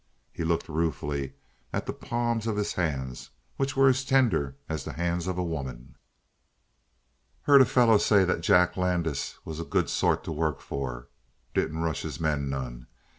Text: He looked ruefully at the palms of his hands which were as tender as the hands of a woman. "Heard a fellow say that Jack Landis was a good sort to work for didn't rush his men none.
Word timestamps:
He 0.33 0.43
looked 0.43 0.67
ruefully 0.67 1.33
at 1.71 1.85
the 1.85 1.93
palms 1.93 2.47
of 2.47 2.57
his 2.57 2.73
hands 2.73 3.29
which 3.57 3.77
were 3.77 3.87
as 3.87 4.03
tender 4.03 4.57
as 4.67 4.83
the 4.83 4.93
hands 4.93 5.27
of 5.27 5.37
a 5.37 5.43
woman. 5.43 5.93
"Heard 7.43 7.61
a 7.61 7.65
fellow 7.65 7.99
say 7.99 8.25
that 8.25 8.41
Jack 8.41 8.75
Landis 8.75 9.37
was 9.45 9.59
a 9.59 9.63
good 9.63 9.91
sort 9.91 10.23
to 10.23 10.31
work 10.31 10.59
for 10.59 11.07
didn't 11.53 11.83
rush 11.83 12.01
his 12.01 12.19
men 12.19 12.49
none. 12.49 12.87